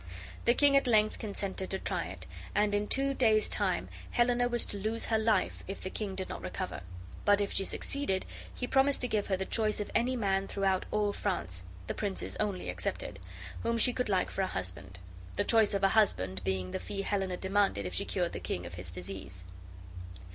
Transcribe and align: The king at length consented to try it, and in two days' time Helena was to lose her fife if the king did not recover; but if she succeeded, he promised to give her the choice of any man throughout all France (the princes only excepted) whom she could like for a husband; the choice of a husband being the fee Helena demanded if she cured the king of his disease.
The 0.45 0.55
king 0.55 0.75
at 0.75 0.87
length 0.87 1.19
consented 1.19 1.69
to 1.69 1.77
try 1.77 2.05
it, 2.05 2.25
and 2.55 2.73
in 2.73 2.87
two 2.87 3.13
days' 3.13 3.47
time 3.47 3.87
Helena 4.09 4.47
was 4.47 4.65
to 4.65 4.77
lose 4.77 5.05
her 5.05 5.23
fife 5.23 5.63
if 5.67 5.81
the 5.81 5.91
king 5.91 6.15
did 6.15 6.27
not 6.27 6.41
recover; 6.41 6.81
but 7.23 7.39
if 7.39 7.51
she 7.53 7.65
succeeded, 7.65 8.25
he 8.51 8.65
promised 8.65 9.01
to 9.01 9.07
give 9.07 9.27
her 9.27 9.37
the 9.37 9.45
choice 9.45 9.79
of 9.79 9.91
any 9.93 10.15
man 10.15 10.47
throughout 10.47 10.87
all 10.89 11.13
France 11.13 11.61
(the 11.85 11.93
princes 11.93 12.35
only 12.39 12.67
excepted) 12.67 13.19
whom 13.61 13.77
she 13.77 13.93
could 13.93 14.09
like 14.09 14.31
for 14.31 14.41
a 14.41 14.47
husband; 14.47 14.97
the 15.35 15.43
choice 15.43 15.75
of 15.75 15.83
a 15.83 15.89
husband 15.89 16.43
being 16.43 16.71
the 16.71 16.79
fee 16.79 17.03
Helena 17.03 17.37
demanded 17.37 17.85
if 17.85 17.93
she 17.93 18.03
cured 18.03 18.31
the 18.31 18.39
king 18.39 18.65
of 18.65 18.73
his 18.73 18.89
disease. 18.89 19.45